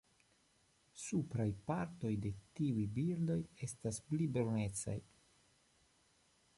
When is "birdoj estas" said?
2.97-4.01